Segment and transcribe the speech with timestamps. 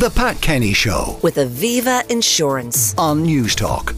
[0.00, 2.94] The Pat Kenny Show with Aviva Insurance.
[2.96, 3.94] on Newstalk.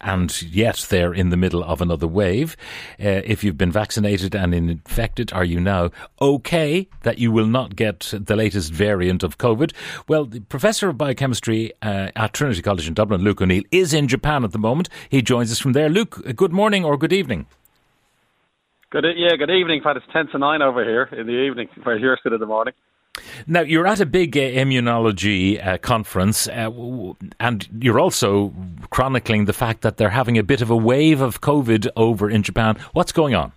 [0.00, 2.56] and yet they're in the middle of another wave.
[2.98, 5.90] Uh, if you've been vaccinated and infected, are you now
[6.20, 9.72] okay that you will not get the latest variant of COVID?
[10.08, 14.08] Well, the professor of biochemistry uh, at Trinity College in Dublin, Luke O'Neill, is in
[14.08, 14.88] Japan at the moment.
[15.08, 15.88] He joins us from there.
[15.88, 17.46] Luke, uh, good morning or good evening.
[18.90, 19.96] Good, e- yeah, good evening, Pat.
[19.96, 22.74] It's ten to nine over here in the evening, where you're still in the morning.
[23.46, 26.70] Now, you're at a big uh, immunology uh, conference, uh,
[27.38, 28.52] and you're also
[28.90, 32.42] chronicling the fact that they're having a bit of a wave of COVID over in
[32.42, 32.76] Japan.
[32.92, 33.52] What's going on?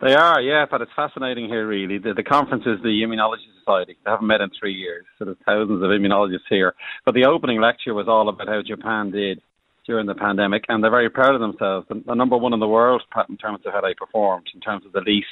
[0.00, 1.96] They are, yeah, but it's fascinating here, really.
[1.96, 3.96] The, the conference is the Immunology Society.
[4.04, 6.74] They haven't met in three years, so there's thousands of immunologists here.
[7.06, 9.40] But the opening lecture was all about how Japan did
[9.86, 11.86] during the pandemic, and they're very proud of themselves.
[11.88, 14.84] The, the number one in the world, in terms of how they performed, in terms
[14.84, 15.28] of the least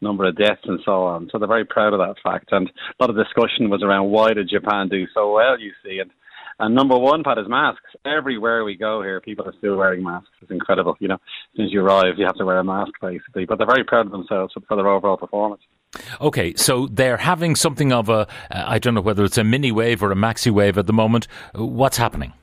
[0.00, 1.28] number of deaths and so on.
[1.30, 2.48] So they're very proud of that fact.
[2.52, 5.98] And a lot of discussion was around why did Japan do so well, you see.
[5.98, 6.10] And
[6.60, 7.80] and number one, Pat, is masks.
[8.04, 10.28] Everywhere we go here, people are still wearing masks.
[10.42, 10.94] It's incredible.
[11.00, 11.20] You know, as
[11.56, 13.46] soon as you arrive, you have to wear a mask, basically.
[13.46, 15.62] But they're very proud of themselves for their overall performance.
[16.20, 20.02] Okay, so they're having something of a, uh, don't know whether it's a mini wave
[20.02, 21.26] or a maxi wave at the moment.
[21.54, 22.34] What's happening?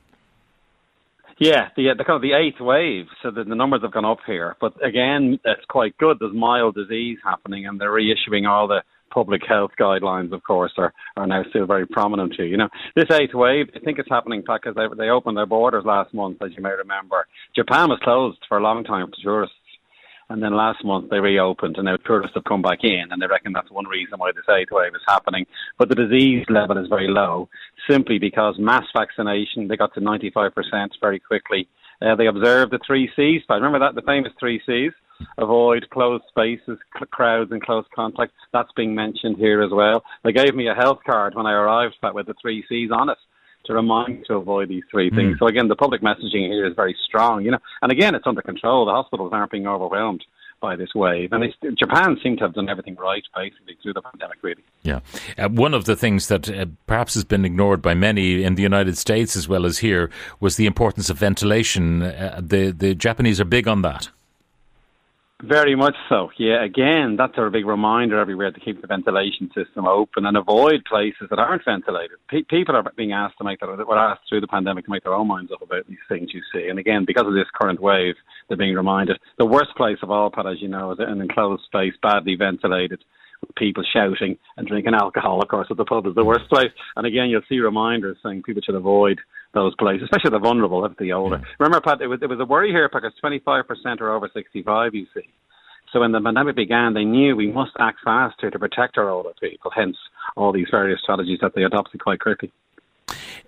[1.38, 3.06] Yeah, the the kind of the eighth wave.
[3.22, 6.16] So the, the numbers have gone up here, but again, it's quite good.
[6.18, 10.32] There's mild disease happening, and they're reissuing all the public health guidelines.
[10.32, 12.46] Of course, are are now still very prominent here.
[12.46, 13.66] You know, this eighth wave.
[13.74, 16.70] I think it's happening because they they opened their borders last month, as you may
[16.70, 17.26] remember.
[17.54, 19.54] Japan was closed for a long time for tourists.
[20.30, 23.26] And then last month they reopened, and now tourists have come back in, and they
[23.26, 25.46] reckon that's one reason why this eighth wave is happening.
[25.78, 27.48] But the disease level is very low,
[27.88, 30.52] simply because mass vaccination they got to 95%
[31.00, 31.66] very quickly.
[32.02, 33.42] Uh, they observed the three C's.
[33.48, 34.92] But remember that the famous three C's:
[35.38, 38.32] avoid closed spaces, cl- crowds, and close contact.
[38.52, 40.04] That's being mentioned here as well.
[40.24, 43.18] They gave me a health card when I arrived, with the three C's on it
[43.68, 45.38] to remind to avoid these three things.
[45.38, 47.58] So again, the public messaging here is very strong, you know.
[47.80, 48.84] And again, it's under control.
[48.86, 50.24] The hospitals aren't being overwhelmed
[50.60, 51.44] by this wave, and
[51.78, 54.38] Japan seems to have done everything right basically through the pandemic.
[54.42, 55.00] Really, Yeah.
[55.36, 58.62] Uh, one of the things that uh, perhaps has been ignored by many in the
[58.62, 62.02] United States as well as here was the importance of ventilation.
[62.02, 64.08] Uh, the, the Japanese are big on that.
[65.42, 66.30] Very much so.
[66.36, 70.84] Yeah, again, that's a big reminder everywhere to keep the ventilation system open and avoid
[70.84, 72.18] places that aren't ventilated.
[72.28, 75.04] Pe- people are being asked to make their, were asked through the pandemic to make
[75.04, 76.30] their own minds up about these things.
[76.34, 78.14] You see, and again, because of this current wave,
[78.48, 79.18] they're being reminded.
[79.38, 83.00] The worst place of all, Pat, as you know, is an enclosed space, badly ventilated.
[83.40, 86.72] with People shouting and drinking alcohol, of course, at the pub is the worst place.
[86.96, 89.20] And again, you'll see reminders saying people should avoid
[89.54, 91.42] those places, especially the vulnerable, if the older.
[91.58, 95.06] Remember, Pat, it was, it was a worry here because 25% are over 65, you
[95.14, 95.28] see.
[95.92, 99.32] So when the pandemic began, they knew we must act faster to protect our older
[99.40, 99.96] people, hence
[100.36, 102.52] all these various strategies that they adopted quite quickly.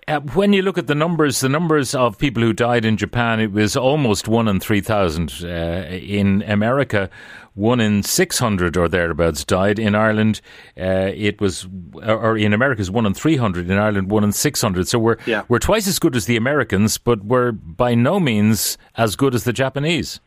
[0.07, 3.39] Uh, when you look at the numbers, the numbers of people who died in Japan,
[3.39, 5.33] it was almost one in 3,000.
[5.43, 5.47] Uh,
[5.89, 7.09] in America,
[7.53, 9.79] one in 600 or thereabouts died.
[9.79, 10.41] In Ireland,
[10.79, 11.67] uh, it was,
[12.03, 13.69] or in America, it's one in 300.
[13.69, 14.87] In Ireland, one in 600.
[14.87, 15.43] So we're, Yeah.
[15.47, 19.43] we're twice as good as the Americans, but we're by no means as good as
[19.43, 20.19] the Japanese.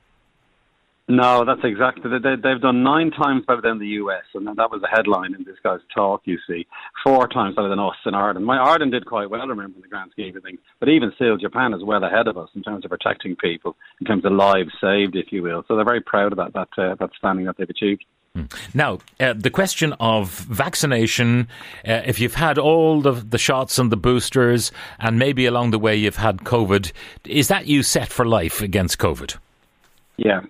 [1.06, 2.10] No, that's exactly.
[2.10, 5.44] They, they've done nine times better than the US, and that was the headline in
[5.44, 6.22] this guy's talk.
[6.24, 6.66] You see,
[7.04, 8.46] four times better than us in Ireland.
[8.46, 10.60] My Ireland did quite well, remember, in the grand scheme of things.
[10.80, 14.06] But even still, Japan is well ahead of us in terms of protecting people, in
[14.06, 15.62] terms of lives saved, if you will.
[15.68, 18.04] So they're very proud of that that uh, that standing that they've achieved.
[18.72, 21.48] Now, uh, the question of vaccination,
[21.86, 25.78] uh, if you've had all the, the shots and the boosters, and maybe along the
[25.78, 26.90] way you've had COVID,
[27.26, 29.36] is that you set for life against COVID?
[30.16, 30.40] Yeah.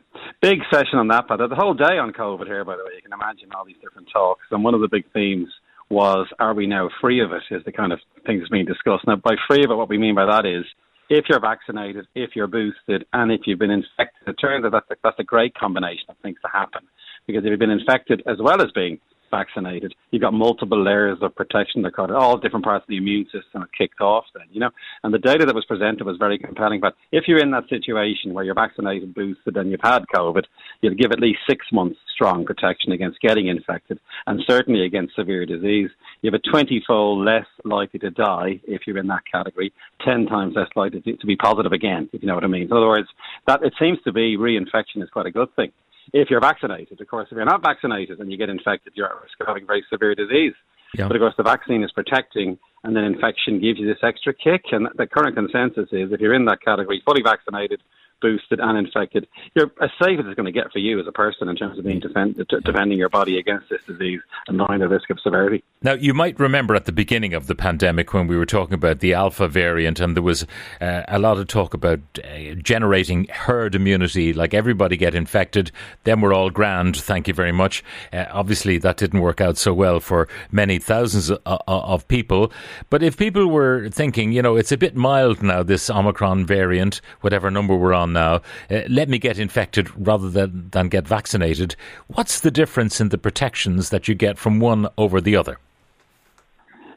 [0.44, 2.91] Big session on that, but the whole day on COVID here, by the way.
[2.97, 4.43] You can imagine all these different talks.
[4.50, 5.49] And one of the big themes
[5.88, 9.06] was, are we now free of it, is the kind of thing that's being discussed.
[9.06, 10.66] Now, by free of it, what we mean by that is,
[11.09, 14.91] if you're vaccinated, if you're boosted, and if you've been infected, it turns out that's
[14.91, 16.83] a, that's a great combination of things to happen.
[17.27, 19.00] Because if you've been infected as well as being
[19.34, 23.25] vaccinated, you've got multiple layers of protection that got all different parts of the immune
[23.25, 24.71] system are kicked off then, you know.
[25.03, 26.81] And the data that was presented was very compelling.
[26.81, 30.45] But if you're in that situation where you're vaccinated, boosted, and you've had COVID,
[30.81, 35.45] you'll give at least six months strong protection against getting infected and certainly against severe
[35.45, 35.91] disease.
[36.22, 39.72] You have a 20 fold less likely to die if you're in that category,
[40.04, 42.63] 10 times less likely to be positive again, if you know what I mean.
[42.63, 43.09] In other words,
[43.47, 45.72] that it seems to be reinfection is quite a good thing
[46.12, 47.01] if you're vaccinated.
[47.01, 49.66] Of course, if you're not vaccinated and you get infected, you're at risk of having
[49.66, 50.54] very severe disease.
[50.97, 51.09] Yeah.
[51.09, 54.62] But of course, the vaccine is protecting, and then infection gives you this extra kick.
[54.71, 57.80] And the current consensus is if you're in that category, fully vaccinated,
[58.24, 61.12] boosted and infected, you're as safe as it's going to get for you as a
[61.12, 64.88] person in terms of being defend, defending your body against this disease and knowing the
[64.88, 65.62] risk of severity.
[65.82, 69.00] Now, you might remember at the beginning of the pandemic when we were talking about
[69.00, 70.47] the alpha variant, and there was
[70.80, 75.71] uh, a lot of talk about uh, generating herd immunity, like everybody get infected,
[76.04, 76.97] then we're all grand.
[76.97, 77.84] Thank you very much.
[78.10, 81.38] Uh, obviously, that didn't work out so well for many thousands of,
[81.68, 82.50] of people.
[82.88, 87.03] But if people were thinking, you know, it's a bit mild now, this Omicron variant,
[87.21, 88.41] whatever number we're on now,
[88.71, 91.77] uh, let me get infected rather than, than get vaccinated.
[92.07, 95.59] What's the difference in the protections that you get from one over the other?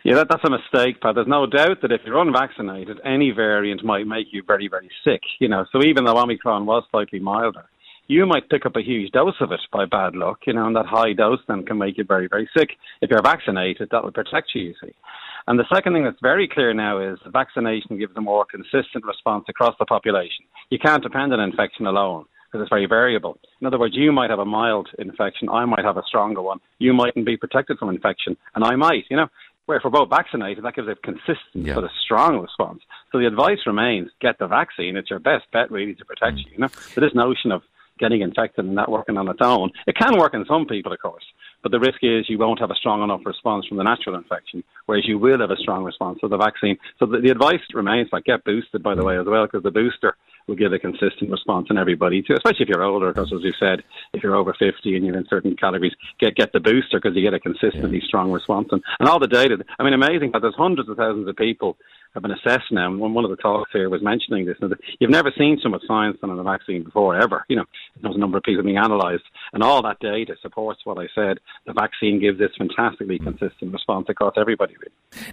[0.05, 1.15] Yeah, that, that's a mistake, Pat.
[1.15, 5.19] There's no doubt that if you're unvaccinated, any variant might make you very, very sick.
[5.39, 7.65] You know, so even though Omicron was slightly milder,
[8.07, 10.75] you might pick up a huge dose of it by bad luck, you know, and
[10.77, 12.69] that high dose then can make you very, very sick.
[13.01, 14.93] If you're vaccinated, that would protect you, you see.
[15.47, 19.45] And the second thing that's very clear now is vaccination gives a more consistent response
[19.47, 20.45] across the population.
[20.69, 23.37] You can't depend on infection alone because it's very variable.
[23.61, 26.59] In other words, you might have a mild infection, I might have a stronger one.
[26.79, 29.27] You mightn't be protected from infection, and I might, you know.
[29.65, 31.75] Where if we're both vaccinated, that gives a consistent yeah.
[31.75, 32.79] but a strong response.
[33.11, 34.95] So the advice remains: get the vaccine.
[34.95, 36.45] It's your best bet, really, to protect mm.
[36.45, 36.51] you.
[36.53, 37.63] You know, so this notion of
[37.99, 39.71] getting infected and that working on its own.
[39.85, 41.23] It can work in some people, of course,
[41.63, 44.63] but the risk is you won't have a strong enough response from the natural infection,
[44.85, 46.77] whereas you will have a strong response to the vaccine.
[46.99, 49.71] So the, the advice remains like get boosted, by the way, as well, because the
[49.71, 50.15] booster
[50.47, 53.53] will give a consistent response in everybody too, especially if you're older, because as you
[53.59, 53.83] said,
[54.13, 57.21] if you're over 50 and you're in certain categories, get get the booster because you
[57.21, 58.07] get a consistently yeah.
[58.07, 58.69] strong response.
[58.71, 61.77] And, and all the data, I mean, amazing that there's hundreds of thousands of people
[62.13, 62.87] have been assessed now.
[62.87, 64.57] And one of the talks here was mentioning this.
[64.99, 67.45] You've never seen so much science done on a vaccine before, ever.
[67.47, 67.65] You know,
[68.01, 69.23] there's a number of people being analysed,
[69.53, 71.39] and all that data supports what I said.
[71.65, 74.75] The vaccine gives this fantastically consistent response across everybody.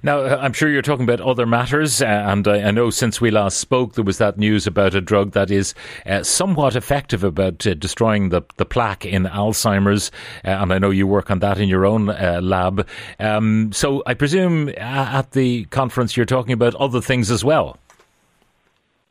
[0.03, 3.31] Now, uh, I'm sure you're talking about other matters, uh, and I, know since we
[3.31, 5.75] last spoke, there was that news about a drug that is
[6.07, 10.11] uh, somewhat effective about uh, destroying the, the plaque in Alzheimer's,
[10.45, 12.87] uh, and I know you work on that in your own uh, lab.
[13.19, 17.79] Um, so I presume at the conference you're talking about other things as well.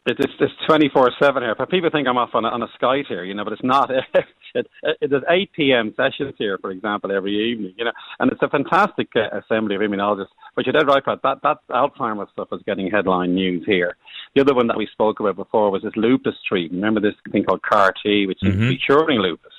[0.06, 1.56] It's it's twenty four seven here.
[1.58, 3.64] But people think I'm off on a, on a Skype here, you know, but it's
[3.64, 3.90] not.
[4.54, 5.94] it, it, there's eight p.m.
[5.96, 9.82] sessions here, for example, every evening, you know, and it's a fantastic uh, assembly of
[9.82, 10.28] immunologists.
[10.56, 11.20] But you're dead right, Pat.
[11.24, 13.96] That that Alzheimer's stuff is getting headline news here.
[14.36, 16.84] The other one that we spoke about before was this lupus treatment.
[16.84, 18.72] Remember this thing called CAR T, which mm-hmm.
[18.72, 19.53] is curing lupus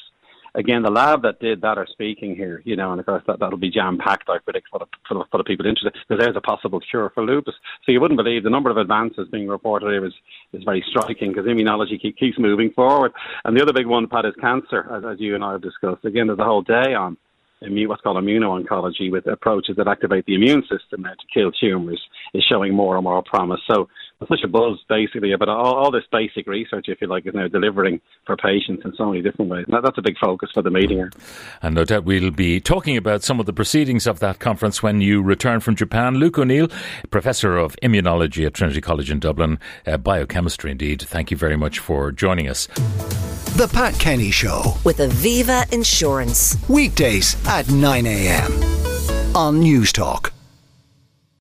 [0.55, 3.39] again, the lab that did that are speaking here, you know, and of course that,
[3.41, 6.23] that'll be jam packed, I predict, for the, for the, for the people interested, because
[6.23, 7.55] there's a possible cure for lupus.
[7.85, 10.15] So you wouldn't believe the number of advances being reported here is,
[10.53, 13.13] is very striking because immunology keep, keeps moving forward.
[13.45, 16.05] And the other big one, Pat, is cancer, as, as you and I have discussed.
[16.05, 17.17] Again, there's a whole day on
[17.61, 22.01] what's called immuno-oncology with approaches that activate the immune system to kill tumours
[22.35, 23.61] is showing more and more promise.
[23.71, 23.89] So
[24.21, 27.49] such a buzz basically about all, all, this basic research, if you like, is now
[27.49, 29.65] delivering for patients in so many different ways.
[29.69, 31.11] And that's a big focus for the meeting here.
[31.63, 35.01] And no doubt we'll be talking about some of the proceedings of that conference when
[35.01, 36.15] you return from Japan.
[36.17, 36.69] Luke O'Neill,
[37.11, 41.03] Professor of Immunology at Trinity College in Dublin, uh, biochemistry indeed.
[41.03, 42.67] Thank you very much for joining us.
[43.57, 46.57] The Pat Kenny Show with Aviva Insurance.
[46.69, 48.53] Weekdays at 9 a.m.
[49.37, 50.31] on Newstalk.